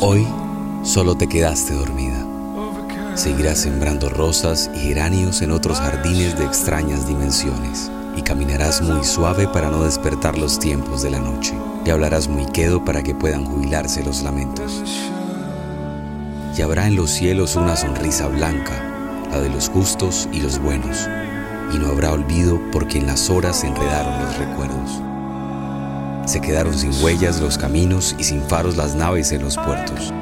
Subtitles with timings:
[0.00, 0.26] Hoy
[0.84, 2.24] solo te quedaste dormida.
[3.16, 9.48] Seguirás sembrando rosas y geranios en otros jardines de extrañas dimensiones y caminarás muy suave
[9.48, 11.54] para no despertar los tiempos de la noche
[11.84, 14.82] y hablarás muy quedo para que puedan jubilarse los lamentos.
[16.56, 21.08] Y habrá en los cielos una sonrisa blanca, la de los justos y los buenos,
[21.72, 25.02] y no habrá olvido porque en las horas se enredaron los recuerdos.
[26.30, 30.12] Se quedaron sin huellas los caminos y sin faros las naves en los puertos.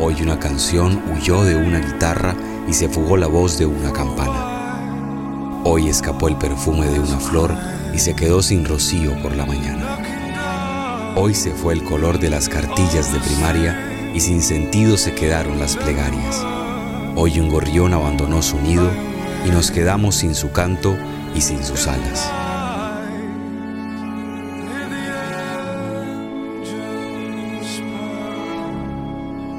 [0.00, 2.34] Hoy una canción huyó de una guitarra
[2.68, 5.62] y se fugó la voz de una campana.
[5.64, 7.54] Hoy escapó el perfume de una flor
[7.92, 11.14] y se quedó sin rocío por la mañana.
[11.16, 15.58] Hoy se fue el color de las cartillas de primaria y sin sentido se quedaron
[15.58, 16.44] las plegarias.
[17.16, 18.88] Hoy un gorrión abandonó su nido
[19.48, 20.94] y nos quedamos sin su canto
[21.34, 22.30] y sin sus alas.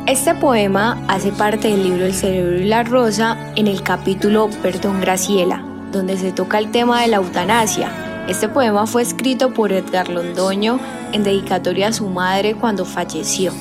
[0.06, 5.02] Este poema hace parte del libro El cerebro y la rosa en el capítulo Perdón
[5.02, 8.26] Graciela, donde se toca el tema de la eutanasia.
[8.28, 10.80] Este poema fue escrito por Edgar Londoño
[11.14, 13.54] en dedicatoria a su madre cuando falleció.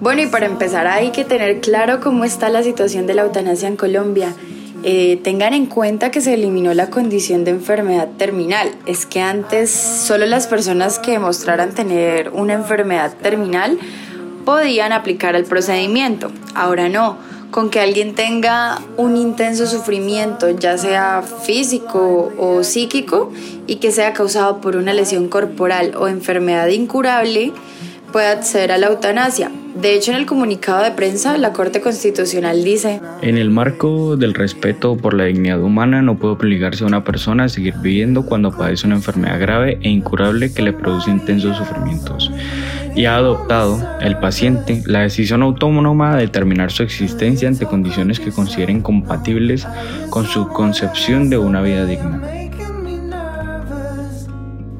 [0.00, 3.66] Bueno, y para empezar hay que tener claro cómo está la situación de la eutanasia
[3.66, 4.32] en Colombia.
[4.84, 8.70] Eh, tengan en cuenta que se eliminó la condición de enfermedad terminal.
[8.86, 13.76] Es que antes solo las personas que demostraran tener una enfermedad terminal
[14.44, 16.30] podían aplicar el procedimiento.
[16.54, 17.16] Ahora no.
[17.50, 23.32] Con que alguien tenga un intenso sufrimiento, ya sea físico o psíquico,
[23.66, 27.52] y que sea causado por una lesión corporal o enfermedad incurable,
[28.12, 29.50] puede acceder a la eutanasia.
[29.74, 34.34] De hecho, en el comunicado de prensa, la Corte Constitucional dice, En el marco del
[34.34, 38.50] respeto por la dignidad humana, no puede obligarse a una persona a seguir viviendo cuando
[38.50, 42.32] padece una enfermedad grave e incurable que le produce intensos sufrimientos.
[42.96, 48.32] Y ha adoptado el paciente la decisión autónoma de terminar su existencia ante condiciones que
[48.32, 49.66] consideren compatibles
[50.10, 52.47] con su concepción de una vida digna.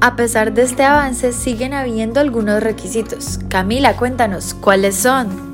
[0.00, 3.40] A pesar de este avance, siguen habiendo algunos requisitos.
[3.48, 5.48] Camila, cuéntanos, ¿cuáles son?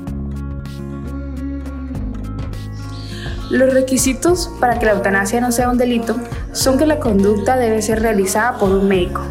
[3.49, 6.15] Los requisitos para que la eutanasia no sea un delito
[6.51, 9.21] son que la conducta debe ser realizada por un médico,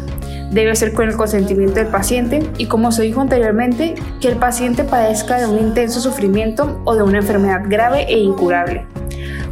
[0.51, 4.83] debe ser con el consentimiento del paciente y como se dijo anteriormente, que el paciente
[4.83, 8.85] padezca de un intenso sufrimiento o de una enfermedad grave e incurable.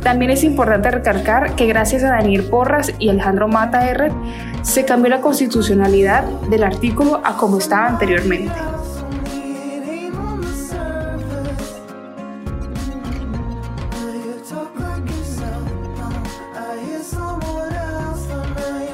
[0.03, 4.11] También es importante recalcar que gracias a Daniel Porras y Alejandro Mata R
[4.61, 8.51] se cambió la constitucionalidad del artículo a como estaba anteriormente.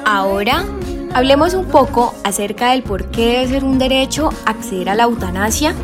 [0.06, 0.64] Ahora
[1.12, 5.74] hablemos un poco acerca del por qué debe ser un derecho acceder a la eutanasia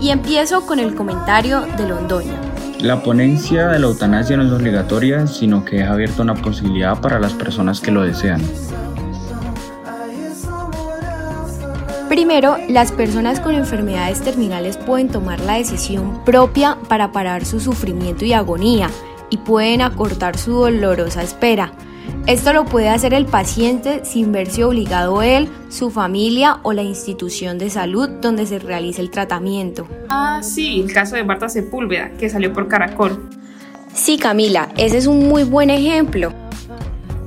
[0.00, 2.49] y empiezo con el comentario de Londoño.
[2.82, 7.20] La ponencia de la eutanasia no es obligatoria, sino que deja abierta una posibilidad para
[7.20, 8.40] las personas que lo desean.
[12.08, 18.24] Primero, las personas con enfermedades terminales pueden tomar la decisión propia para parar su sufrimiento
[18.24, 18.88] y agonía
[19.28, 21.72] y pueden acortar su dolorosa espera.
[22.26, 27.58] Esto lo puede hacer el paciente sin verse obligado él, su familia o la institución
[27.58, 29.88] de salud donde se realiza el tratamiento.
[30.08, 33.28] Ah, sí, el caso de Marta Sepúlveda, que salió por Caracol.
[33.92, 36.32] Sí, Camila, ese es un muy buen ejemplo.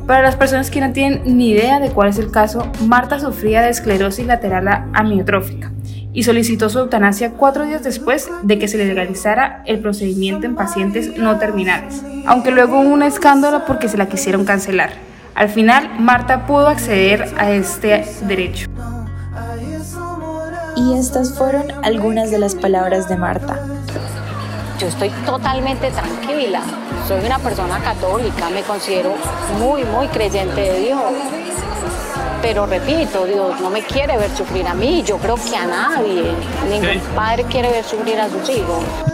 [0.07, 3.61] Para las personas que no tienen ni idea de cuál es el caso, Marta sufría
[3.61, 5.73] de esclerosis lateral amiotrófica
[6.13, 10.55] y solicitó su eutanasia cuatro días después de que se le legalizara el procedimiento en
[10.55, 14.91] pacientes no terminales, aunque luego hubo un escándalo porque se la quisieron cancelar.
[15.35, 18.67] Al final, Marta pudo acceder a este derecho.
[20.75, 23.59] Y estas fueron algunas de las palabras de Marta.
[24.79, 26.61] Yo estoy totalmente tranquila.
[27.07, 29.13] Soy una persona católica, me considero
[29.59, 31.01] muy, muy creyente de Dios.
[32.43, 36.33] Pero repito, Dios no me quiere ver sufrir a mí, yo creo que a nadie.
[36.69, 39.12] Ningún padre quiere ver sufrir a sus hijos.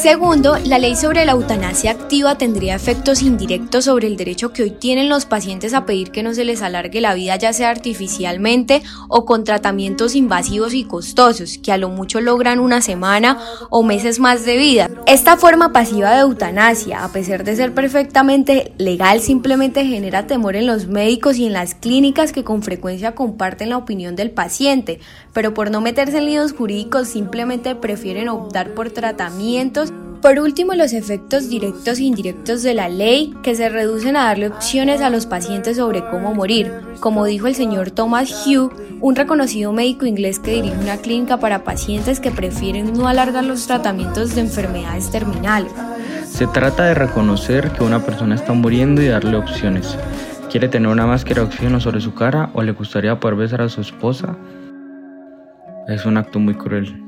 [0.00, 4.70] Segundo, la ley sobre la eutanasia activa tendría efectos indirectos sobre el derecho que hoy
[4.70, 8.80] tienen los pacientes a pedir que no se les alargue la vida ya sea artificialmente
[9.08, 13.38] o con tratamientos invasivos y costosos, que a lo mucho logran una semana
[13.70, 14.88] o meses más de vida.
[15.06, 20.68] Esta forma pasiva de eutanasia, a pesar de ser perfectamente legal, simplemente genera temor en
[20.68, 25.00] los médicos y en las clínicas que con frecuencia comparten la opinión del paciente,
[25.32, 29.87] pero por no meterse en líos jurídicos simplemente prefieren optar por tratamientos
[30.20, 34.48] por último, los efectos directos e indirectos de la ley que se reducen a darle
[34.48, 39.72] opciones a los pacientes sobre cómo morir, como dijo el señor Thomas Hugh, un reconocido
[39.72, 44.42] médico inglés que dirige una clínica para pacientes que prefieren no alargar los tratamientos de
[44.42, 45.72] enfermedades terminales.
[46.26, 49.96] Se trata de reconocer que una persona está muriendo y darle opciones.
[50.50, 53.68] ¿Quiere tener una máscara de oxígeno sobre su cara o le gustaría poder besar a
[53.68, 54.36] su esposa?
[55.86, 57.07] Es un acto muy cruel.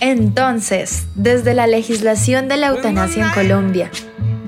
[0.00, 3.90] Entonces, desde la legislación de la eutanasia en Colombia,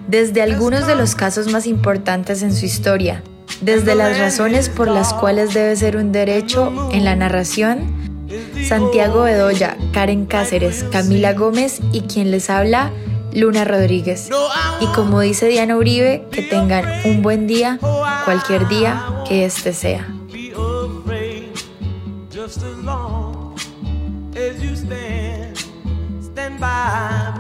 [0.09, 3.23] desde algunos de los casos más importantes en su historia,
[3.61, 8.07] desde las razones por las cuales debe ser un derecho en la narración,
[8.69, 12.91] Santiago Bedoya, Karen Cáceres, Camila Gómez y quien les habla,
[13.33, 14.29] Luna Rodríguez.
[14.81, 17.79] Y como dice Diana Uribe, que tengan un buen día,
[18.27, 20.05] cualquier día que este sea.
[26.59, 27.36] by